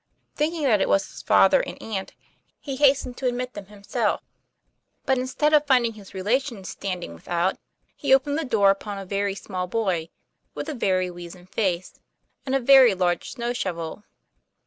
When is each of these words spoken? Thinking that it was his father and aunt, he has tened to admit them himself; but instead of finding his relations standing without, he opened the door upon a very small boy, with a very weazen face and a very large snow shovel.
Thinking 0.33 0.63
that 0.63 0.81
it 0.81 0.89
was 0.89 1.07
his 1.11 1.21
father 1.21 1.59
and 1.61 1.79
aunt, 1.79 2.15
he 2.59 2.75
has 2.77 3.03
tened 3.03 3.17
to 3.17 3.27
admit 3.27 3.53
them 3.53 3.67
himself; 3.67 4.19
but 5.05 5.19
instead 5.19 5.53
of 5.53 5.67
finding 5.67 5.93
his 5.93 6.15
relations 6.15 6.69
standing 6.69 7.13
without, 7.13 7.59
he 7.95 8.11
opened 8.11 8.39
the 8.39 8.43
door 8.43 8.71
upon 8.71 8.97
a 8.97 9.05
very 9.05 9.35
small 9.35 9.67
boy, 9.67 10.09
with 10.55 10.67
a 10.67 10.73
very 10.73 11.11
weazen 11.11 11.45
face 11.45 11.99
and 12.47 12.55
a 12.55 12.59
very 12.59 12.95
large 12.95 13.29
snow 13.29 13.53
shovel. 13.53 14.03